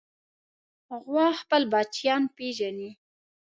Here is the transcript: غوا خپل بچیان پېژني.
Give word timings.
غوا 1.03 1.27
خپل 1.41 1.61
بچیان 1.71 2.23
پېژني. 2.35 2.89